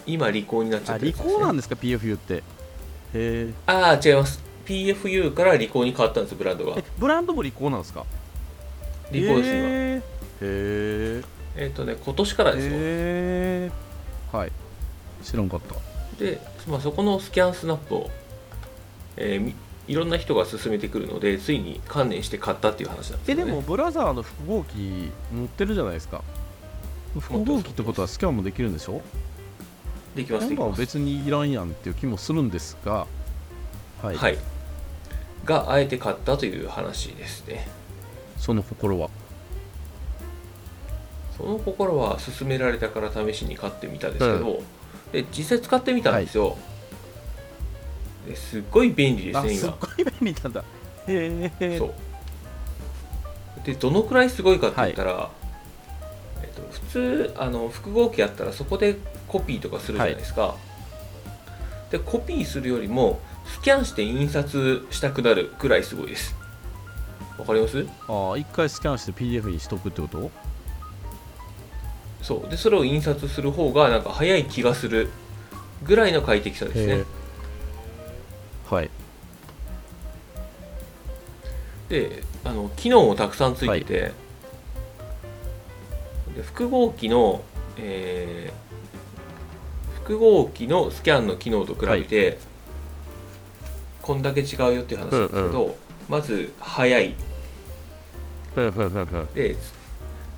[0.06, 1.18] 今利口になっちゃってるね。
[1.18, 2.35] コーなんですか PFU って。
[2.35, 2.42] へ
[3.14, 4.42] えああ違います。
[4.66, 6.74] PFU から利口に変わったんですブランドが。
[6.78, 8.04] えブランドもリコーなんですか？
[9.11, 9.48] 利口です今。
[9.48, 10.02] へえ
[10.40, 11.22] へ
[11.54, 13.70] えっ、とね今年からですよ、え
[14.32, 14.52] はい。
[15.22, 15.74] 知らんかった。
[16.18, 18.11] で、まあ、そこのスキャンスナップを、
[19.16, 19.55] えーみ
[19.88, 23.42] いろんな人が勧めてくるのでついに観念して買ったっていう話なんですよね。
[23.42, 26.22] えでもブラザーの複合機持ってるじゃないですか。
[27.18, 29.03] 複合機ってことはスキャンもできるんでしょ？
[30.14, 30.79] できますできます。
[30.79, 33.09] 別にいらんやんっていう気もするんですが。
[34.03, 34.38] はい、はい。
[35.44, 37.66] があえて買ったという話ですね。
[38.38, 39.11] その心は？
[41.37, 44.62] その心は勧められたから試しに買ってみたんですけど、
[45.12, 46.57] で実際使ってみたんですよ、
[48.26, 49.61] ですっごい便利ですあね今。
[49.61, 50.64] すっごい便利なんだ。
[51.09, 51.94] へえそう。
[53.64, 55.31] でどのくらいすごいかって言ったら、
[56.42, 58.96] えっと、普通あの複合機やったらそこで
[59.28, 60.57] コピーとかするじゃないですか、
[61.90, 66.35] でコピーするよりもスキャンして印刷したくなるくらいすごいです。
[67.38, 67.87] わかります？
[68.09, 70.31] ああ一回スキャンして PDF にしとくってこと？
[72.22, 72.50] そう。
[72.50, 75.11] でそれを印刷する方がなんか早い気がする
[75.85, 77.04] ぐらいの快適さですね。
[78.70, 78.90] はい。
[81.88, 84.12] であの機能もたくさんついてて、
[86.35, 87.42] で複合機の、
[87.76, 88.62] えー
[90.02, 92.38] 複合機のスキャンの機能と比べて、
[94.02, 95.76] こんだけ違うよっていう話なんですけど、
[96.08, 97.14] まず早い。
[98.52, 99.26] ふんふんふんふん。
[99.32, 99.56] で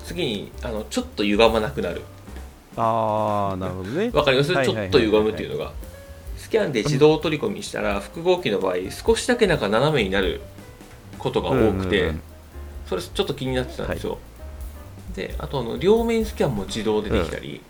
[0.05, 2.03] 次にあのちょっと歪まなくなる。
[2.77, 4.11] ああなるほどね。
[4.13, 4.91] わかります、はいはいはいはい。
[4.91, 5.73] ちょっと歪むっていうのが。
[6.37, 10.41] スキャンで自動取り込みしたら複合機の場合少しだけなんか斜めになる
[11.19, 12.23] ことが多くて、うんうんうん。
[12.87, 14.19] それちょっと気になってたんですよ、
[15.15, 17.61] であとあの両面スキャンも自動でできたり、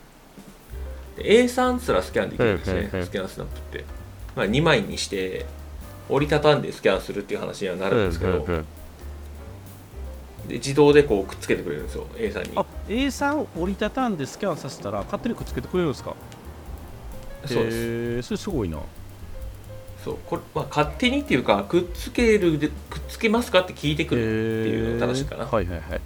[1.16, 3.84] で A3 すらスキャンできるんですね、うんうんうんスキャンスナップって、
[4.34, 5.46] まあ、2枚にして
[6.08, 8.66] 折りたたんでスキャンするっていう話にはなるんですけど、うんうんうん
[10.48, 12.56] で自動でこうくっつけてくれるんですよ A3 に。
[12.56, 16.14] あ A3 を折りたたんでスキャンさせたら勝手にくっつけてくれるんですか？
[17.46, 17.76] そうです。
[17.76, 18.78] へえそれすごいな。
[20.04, 24.22] そうこれ、まあ、勝手にっていうかくっつけるでくっつけますかって聞いてくるっ
[24.64, 25.78] ていうのが正しいかな、へーはいはい。
[25.80, 26.00] はい。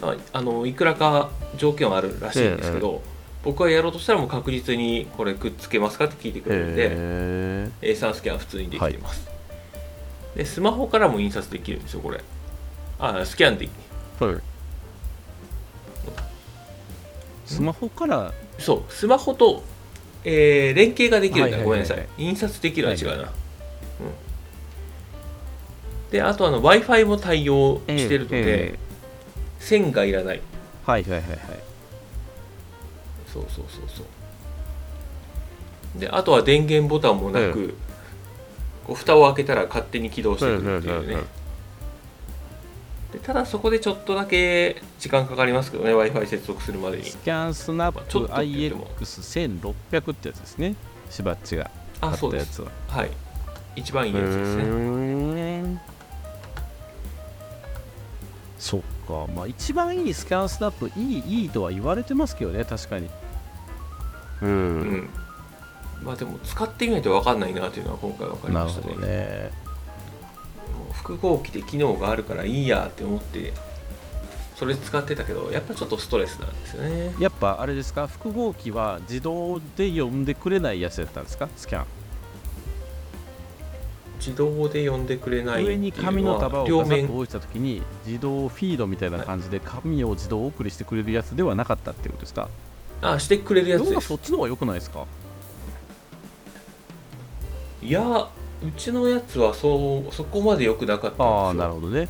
[0.00, 3.02] まあ、あのいくらか条件はあるらしいんですけど、
[3.44, 9.28] 僕はやろうとしたらもう確実にこれくっつけますかって聞いてくれるんで、へ A3 スキャンは普通にできています、
[10.36, 12.20] でスマホからも印刷できるんですよこれ。
[12.98, 13.68] あスキャンで。
[14.20, 14.36] はい。
[17.46, 18.32] スマホから？
[18.58, 19.62] そうスマホと、
[20.24, 21.66] えー連携ができるんだ、はいはいはいはい。
[21.66, 22.08] ごめんなさい。
[22.16, 23.30] 印刷できるのは違うな、うん。
[26.10, 28.78] であと w i f i も対応してるので、え
[29.58, 30.36] 線がいらない。
[30.36, 30.40] え
[30.90, 31.38] はいはいはいはい。
[33.32, 36.00] そうそうそうそう。
[36.00, 37.74] であとは電源ボタンもなく、う
[38.86, 41.22] こう蓋を開けたら勝手に起動してくるっていうね。
[43.12, 47.04] でただそこでちょっとだけ時間かかりますけどね w i f i 接続するまでに。
[47.04, 48.86] スキャンスナップまあちょっとって言っても。
[49.00, 50.74] IX1600 ってやつですね。
[51.10, 52.98] しばっちがあ買そうですったやつは。
[52.98, 53.10] はい。
[53.76, 54.62] 一番いいやつですね。
[55.62, 55.82] ね
[58.58, 59.26] そっか。
[59.34, 63.10] まあ一番いいスキャンスナップいいいいとは言われてますけどね確かに。
[64.40, 65.10] ううんん
[66.04, 68.94] まあでも使ってみないと分かんないなというのは今回分かりましたね。
[68.94, 69.50] どね
[70.92, 73.52] 複合機で機能があるからいいやって思って
[74.56, 77.14] それ使ってたけどやっぱちょっとストレスなんですよね。
[77.18, 78.06] やっぱあれですか？
[78.06, 81.48] 複合機は自動で読んでくれないやつやったんですか？
[81.56, 81.86] スキャン。
[84.18, 92.48] 自動で読んでくれない上に紙の束を両ガサと置いた時に自動フィードみたいな感じで紙を自動送りしてくれるやつではなかったっていうことですか？
[93.00, 95.06] あしてくれるやつどうですがそっちの方が良くないですか？
[97.82, 98.30] いやう
[98.76, 101.26] ちのやつはそうそこまで良くなかったんですよ。
[101.26, 102.08] ああなるほどね。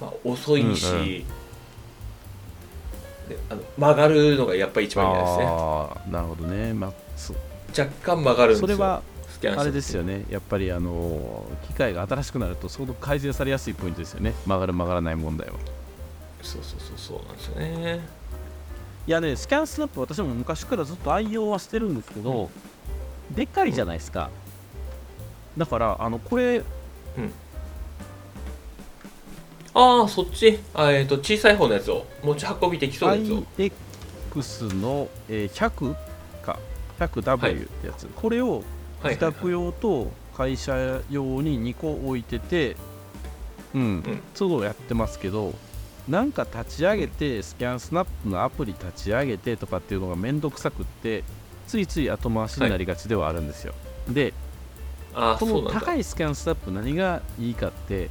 [0.00, 1.06] まあ、遅いし、うんうん。
[1.06, 1.26] で
[3.50, 5.44] あの曲がるのがやっぱり一番嫌ですね。
[5.46, 6.72] ああなるほどね。
[6.72, 7.34] まあそ
[7.78, 8.66] 若干曲がるんですよ。
[8.66, 9.02] それは
[9.56, 10.18] あれですよね。
[10.18, 14.34] ねやっぱりあの機械が新しくなると相当改善されやすいポイントですよね。
[14.46, 15.54] 曲がる曲がらない問題は。
[16.42, 18.00] そうそうそうそうなんですよね。
[19.06, 22.50] いやねスキャンスナップ私も昔からずっと愛用はしてるんですけど、
[23.34, 24.30] でっかいじゃないですか。
[25.56, 26.62] だからあのこれ
[29.74, 30.58] ああそっち？
[30.74, 33.42] あ、えー、と小さい方のやつを持ち運びできそうなやつを。
[33.58, 35.94] IX の、えー100
[36.42, 36.58] か
[36.98, 38.62] 100W ってやつ、これを
[39.02, 42.76] はい自宅用と会社用に2個置いてて
[43.74, 45.54] うん、都度やってますけど
[46.08, 51.24] なんか立ち上げてスキャンスナップのアプリ立ち上げてとかっていうのがめんどくさくって
[51.72, 53.72] ついつい後回しになりがちではあるんですよ、
[54.06, 54.34] で
[55.14, 58.10] この高い ScanSnap 何がいいかって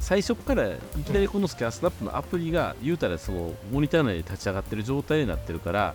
[0.00, 5.94] 最初からいきなりこの ScanSnap のアプリが言うたらそのモニター内で立ち上がってる状態になってるから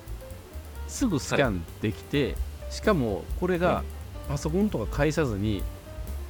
[0.88, 2.38] すぐスキャンできて、
[2.69, 3.84] しかもこれが
[4.30, 5.63] パソコンとか介さずに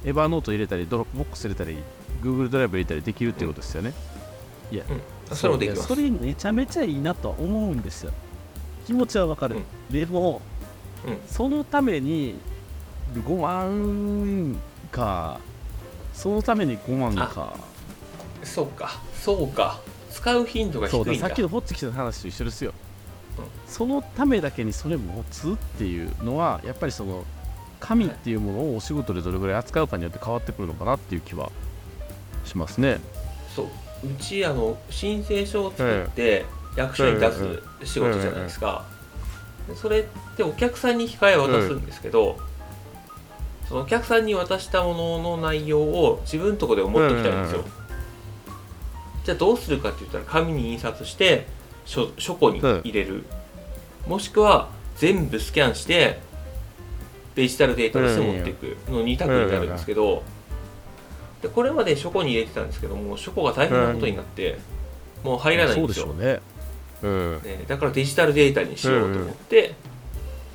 [0.04, 1.78] Evernote 入れたり Dropbox 入れたり
[2.20, 3.92] Google ドライブ入れたりできるっていうことですよね、
[5.30, 5.86] あそれもできます。
[5.86, 8.10] それめちゃめちゃいいなとは思うんですよ。
[8.84, 10.51] 気持ちはわかる、でも、うん
[11.26, 12.36] そのために
[13.14, 14.60] 5万
[14.90, 15.40] か。
[16.14, 17.54] そのために5万か。
[18.42, 19.00] そうか。
[19.14, 19.80] そうか。
[20.10, 21.12] 使う頻度が低そうだ。
[21.12, 21.28] いんだ。
[21.28, 22.74] さっきのホッチキスの話と一緒ですよ、
[23.38, 23.44] うん。
[23.66, 27.24] そのためだけにそれ持つっていうのはやっぱりその
[27.80, 31.50] 紙っていうものをお仕事でどれぐらい扱うかによって変わってくるのかなっていう気は
[32.44, 33.00] しますね。
[33.56, 33.66] そう。
[34.04, 36.44] うちあの申請書を作って
[36.76, 38.91] 役所に出す仕事じゃないですか、で
[39.76, 40.04] それっ
[40.36, 42.38] てお客さんに控え渡すんですけど、
[43.68, 47.82] そのお客さんに渡したものの内容を自分のところで持ってきたいんですよ、うん
[49.24, 51.46] じゃあどうするかって言ったら紙に印刷して
[51.84, 53.24] 書書庫に入れる、
[54.06, 56.18] もしくは全部スキャンして
[57.34, 60.22] デジタルデータとして持っていくの2択になるんですけど、
[61.40, 64.58] でこれまで書庫に入れてたんですけども書庫が大変なことになって、
[65.22, 66.06] もう入らないんですよ。
[66.06, 66.40] そうでしょうね
[67.02, 67.42] うん。
[67.42, 69.74] ねだからデジタルデータにしようと思って、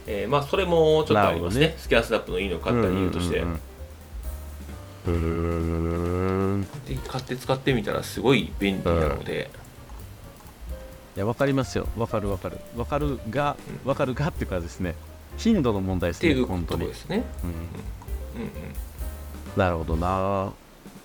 [0.08, 1.68] えーまあ、それもちょっとありますね。
[1.68, 1.76] ね。
[1.78, 3.60] スキャンスナップのいいの買った理由として、うんうん
[5.06, 5.12] うん。
[5.12, 9.50] うんで買って使ってみたらすごい便利なので、
[11.16, 11.88] いや分かりますよ。
[11.98, 12.58] 分かる分かる。
[12.76, 14.96] 分かるが分かるがっていうかですね。
[15.38, 18.52] 頻度の問題ですねっていうと本当に、ころですね、うん、うんうん、
[19.56, 20.52] なるほどな。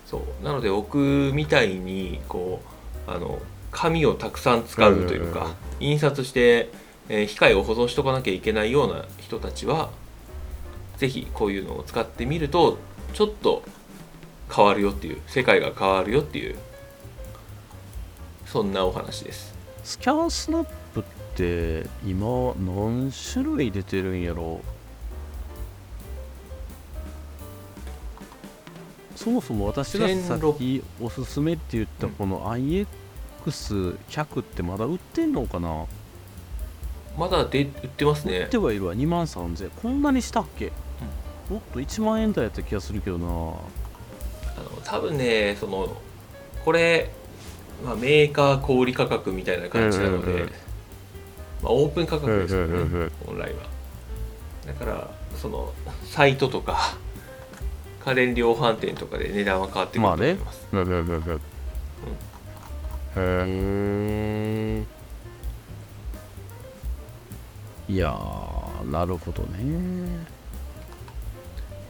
[0.06, 0.44] そう。
[0.44, 2.62] なので僕みたいにこ
[3.06, 3.40] うあの
[3.72, 6.70] 紙をたくさん使うというか、印刷して、
[7.08, 9.90] えー機械を保存しとかなきゃいけないような人たちは
[10.98, 12.78] ぜひこういうのを使ってみると
[13.12, 13.64] ちょっと
[14.54, 16.56] 変わるよっていう世界が変わるよっていう
[18.46, 19.52] そんなお話です。
[19.82, 21.02] スキャンスナップっ
[21.34, 24.60] て今何種類出てるんやろ？
[29.16, 32.50] そもそも私がさっきおすすめって言ったこの
[33.46, 35.86] IX100 ってまだ売ってんのかな？
[37.18, 38.38] まだで売ってますね。
[38.38, 38.94] 売ってはいるわ。
[38.94, 40.72] 2万3000こんなにしたっけ、
[41.50, 43.26] もっと1万円台やった気がするけどな。
[43.26, 43.56] あの
[44.84, 45.94] 多分ねその
[46.64, 47.10] これ、
[47.84, 50.48] まあ、メーカー小売価格みたいな感じなので、うんうんうん。
[50.48, 53.12] まあ、オープン価格ですよね、うんうんうんうん。
[53.26, 53.62] 本来は。
[54.66, 55.72] だからその
[56.04, 56.96] サイトとか
[58.04, 60.32] 家電量販店とかで値段は変わってくるとまあね。
[60.32, 60.98] 思います、うんうんうん。
[60.98, 61.40] うん
[63.16, 64.84] へえ
[67.88, 70.26] いやーなるほどね。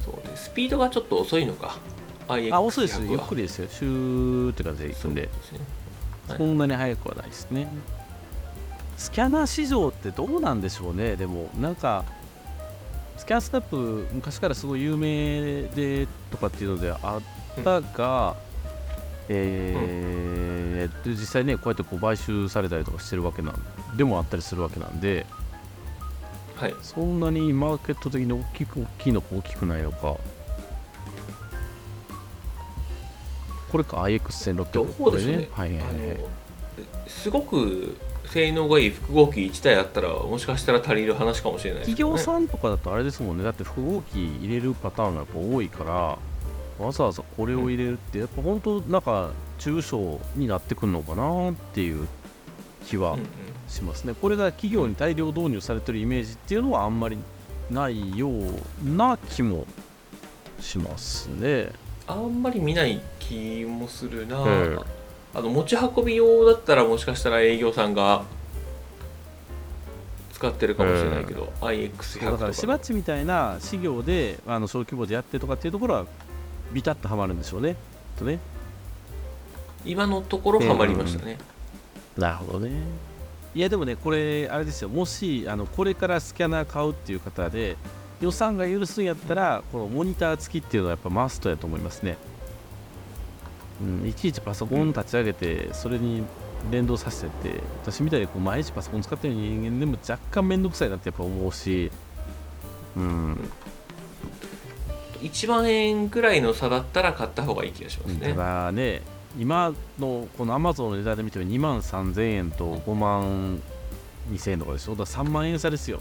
[0.05, 1.77] そうでスピードがちょっと遅いのか。
[2.29, 3.69] IX100 あ遅いですはゆっくりですよ。
[3.69, 5.23] シューって感じでいくんで。
[5.23, 5.61] ですね。
[6.29, 6.39] はい。
[6.39, 7.69] そんなに速くはないですね。
[8.97, 11.17] スキャナー市場ってどうなんでしょうね。
[11.17, 12.05] でもなんか
[13.17, 18.37] スキャンスナップ昔からすごい有名でとかっていうのであったが、
[19.29, 20.52] えー
[20.89, 25.27] で実際ねこうやってこう買収されたりとかしてるわけなんでもあったりするわけなんで
[26.63, 26.75] はい。
[26.81, 30.17] そんなにマーケット的に大きく大きいのか大きくないのか。
[33.71, 35.49] これか IX1600 どこれうでしょうね。
[35.51, 36.21] はいはいはい。
[37.09, 43.45] すごく性能がいい複合機1台あったらもしかしたら足りる話かもしれないです企業さんとかだとあれですもんね。
[43.45, 46.19] だって複合機入れるパターンがやっぱ多いから
[46.87, 52.07] わざわざこれを入れるってやっぱ本当なんか中小になってくるのかなっていう
[52.87, 53.27] 気はうんうん。
[53.69, 57.17] しますね、これが企業に大量導入されてるイメージっていうのはあんまり
[57.71, 58.53] ないよう
[58.85, 59.67] な気も
[60.61, 61.73] しますね。
[62.07, 64.79] あんまり見ない気もするな、ええ。
[65.35, 68.25] あの持ち運び用だったらもしかしたら営業さんが
[70.35, 76.07] 使ってるかもしれないけど、IX100 とかだからしばっちみたいな事業であの小規模でやってるとかっていうところは
[76.73, 77.77] ビタッとはまるんでしょうね。
[78.19, 78.39] とね。
[79.85, 81.39] 今のところハマりましたね、
[82.17, 82.71] なるほどね。
[83.55, 87.77] いやでもね、これ、あれですよ、もしあのこれからスキャナー買うっていう方で、
[88.21, 92.17] 予算が許すんやったら、このモニター付きっていうのはやっぱマストやと思いますね。
[93.81, 96.23] うん、いちいちパソコン立ち上げて、それに
[96.71, 101.91] 連動させてって、私みたいにこう毎日パソコン使ってる人間でも若干めんどくさいなってやっぱ思うし、
[102.97, 103.51] うん、
[105.23, 109.03] 1万円くらいの差だったら買った方がいい気がしますね、ただね、
[109.39, 113.61] 今のこの Amazon の値段で見ても2万3000円と5万
[114.31, 116.01] 2000円とかでしょ、だから3万円差ですよ。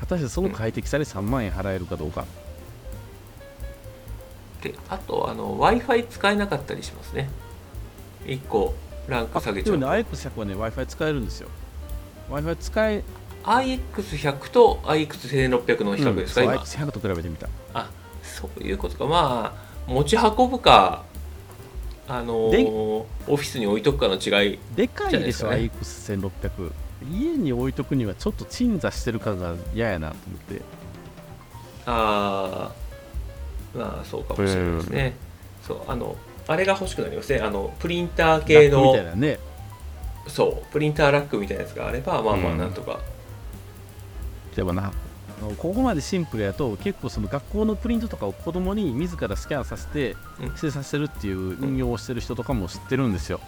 [0.00, 2.24] 果たしてその快適さで3万円払えるかどうか。
[4.62, 7.28] であと w i f i 使えなかったりしますね
[8.24, 8.74] 1個
[9.06, 11.48] ランク下げちでもね、ゃうと IX100 はね、Wi-Fi 使えるんですよ。
[12.30, 13.04] Wi-Fi 使え
[13.46, 16.66] iX100 と iX1600 の比較ですか、うん、今。
[16.66, 17.48] そう iX100 と比べてみた。
[17.74, 17.90] あ
[18.22, 19.06] そういうことか。
[19.06, 21.04] まあ持ち運ぶか
[22.08, 26.72] あのでーオフィスに置いとくかの違いでかいでしょ、じゃない iX1600
[27.10, 30.62] 家に置いとくにはちょっと鎮座してる感が嫌やなと思って。
[31.86, 32.72] あ
[33.74, 35.14] あまあそうかもしれないですね、
[35.66, 36.16] そうあの
[36.48, 37.40] あれが欲しくなりますね。
[37.40, 39.38] あのプリンター系のたいなね。
[40.28, 42.58] そうプリンターラックみたいなやつがあればまあまあうん。
[42.58, 43.00] なんとか、
[44.56, 44.90] でもな
[45.58, 50.44] ここまでシンプルやと結構その学校のプリントとかを子供に自らスキャンさせてうん。
[50.46, 53.38] 指定させるっていう運用をしてる人とかも知ってるんですよ。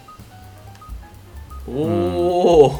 [1.67, 2.79] おお、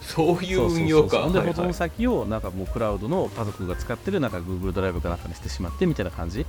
[0.00, 1.10] そういう運用か。
[1.10, 6.40] そうそうそうほんで保存先をなんかもうクラウドの家族が使ってるなんか Google ドライブかなんかにしてしまってみたいな感じ。
[6.40, 6.44] い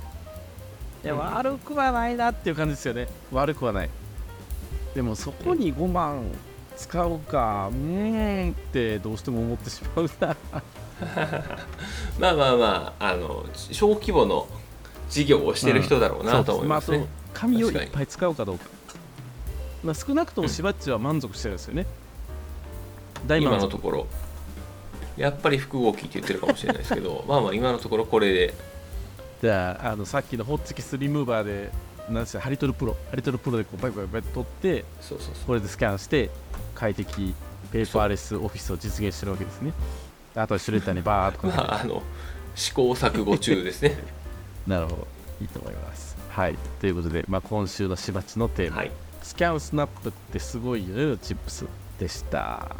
[1.06, 3.06] やうん悪くはないなっていう感じですよね。
[3.30, 3.90] 悪くはない。
[4.94, 6.24] でもそこに5万
[6.76, 10.36] 使うかうーんってどうしても思ってしまうな
[12.18, 14.46] まあまあまああの小規模の
[15.08, 16.98] 事業をしてる人だろうなと思いますね。
[16.98, 18.64] そう、あと紙をいっぱい使うかどうか、
[19.82, 21.86] まあ、少なくともしばっちは満足してるんですよね、
[23.26, 23.66] 大今満足。
[23.66, 24.06] のところ。
[25.16, 28.54] やっぱり複合機って言ってるかもしれないですけど まあまあ今のところこれで。
[29.42, 31.72] じゃああのさっきのホッチキスリムーバーで
[32.08, 32.96] なんでハリトルプロ。
[33.10, 35.44] ハリトルプロでこうバイバイバイ取ってそうそうそう。
[35.46, 36.30] これでスキャンして
[36.74, 37.34] 快適
[37.72, 39.72] ペーパーレスオフィスを実現してるわけですね
[40.34, 42.02] あとはシュレッダーにバーっとかまああの
[42.54, 43.98] 試行錯誤中ですね。
[44.66, 45.06] なるほど。
[45.40, 46.16] いいと思います。
[46.28, 46.56] はい。
[46.80, 48.90] ということで、まあ、今週のしばちのテーマ、はい。
[49.22, 51.64] スキャンスナップってすごいよねチップス
[51.98, 52.76] でした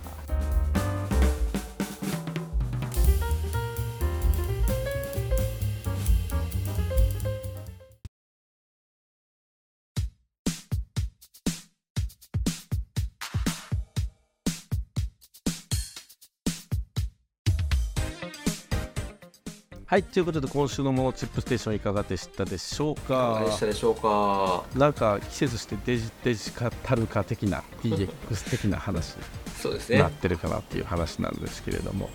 [19.90, 24.64] はいということで今週のモノチップステーションいかがでしたでしょういかがかでしたでしょうか？
[24.78, 28.08] なんか季節してデジデジカル化的な DX
[28.52, 29.16] 的な話。
[29.60, 29.96] そうですね。
[29.96, 32.08] になってるかなっていう話なんですけれども。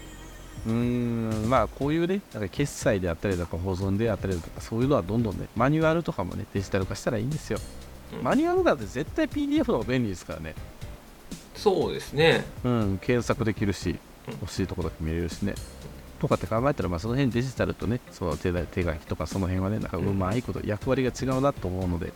[0.66, 7.60] うーんまあこういうねなんか決済であったりとか保存であったりとかそういうのはどんどんねマニュアルとかもねデジタル化したらいいんですよ、
[8.18, 8.24] うん。
[8.24, 10.56] マニュアルだって絶対 PDF の方が便利ですからね。
[11.56, 12.46] そうですね。
[12.64, 13.98] うん検索できるし
[14.30, 14.34] うん。
[14.40, 15.56] 欲しいとこだけ見れるしね
[16.20, 22.14] とかって考えたら、まあ、その辺デジタルとねその手だ手書きとかその辺はねなんかうまいこと役割が違うなと思うので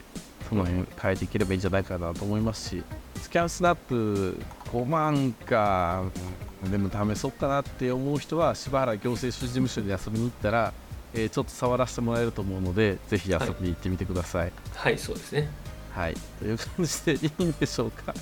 [0.47, 2.83] その辺変えていければいいんじゃないかなと思いますし
[3.21, 4.39] スキャンスナップ
[4.71, 6.03] 5万か
[6.71, 10.73] でも試そうかなって思う人は柴原行政書士事務所に遊びに行ったら、
[11.13, 14.51] えーちょっと触らせてもらえると思うのでぜひ遊びに行ってみてください。
[14.75, 15.49] はいそうですね
[15.91, 18.13] はい、という感じでいいんでしょうか。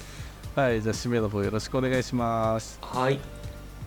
[0.56, 2.80] はい、じゃあ締めの方よろしくお願いします。
[2.82, 3.37] はい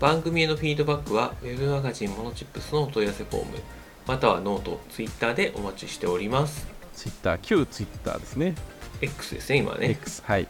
[0.00, 3.58] 番組へのフィードバックは Web マガジンモノチップスのお問い合わせフォーム
[4.06, 8.54] またはノート Twitter でお待ちしております Twitter、旧 Twitter ですね。
[9.00, 10.48] X ですね今はね X、はい。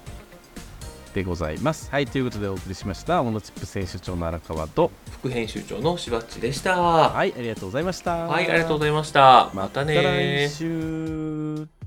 [1.14, 1.90] でございます。
[1.90, 8.40] はい、ということでお送りしました、モノチップス編集長の荒川と、副編集長のしばっちでしたははい、ありがとうございました。
[8.40, 11.79] いありがとうございましたまたまたね来週。